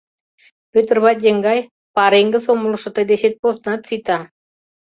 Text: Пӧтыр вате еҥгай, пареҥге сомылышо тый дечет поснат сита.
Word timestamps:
Пӧтыр 0.71 0.97
вате 1.03 1.23
еҥгай, 1.29 1.59
пареҥге 1.95 2.39
сомылышо 2.45 2.89
тый 2.95 3.05
дечет 3.09 3.35
поснат 3.41 3.81
сита. 3.87 4.19